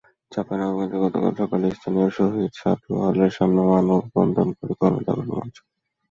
চাঁপাইনবাবগঞ্জে 0.31 0.97
গতকাল 1.03 1.33
সকালে 1.41 1.67
স্থানীয় 1.77 2.09
শহীদ 2.17 2.51
সাটু 2.55 2.89
হলের 3.01 3.31
সামনে 3.37 3.61
মানববন্ধন 3.69 4.47
করে 4.57 4.73
গণজাগরণ 4.79 5.27
মঞ্চ। 5.31 5.55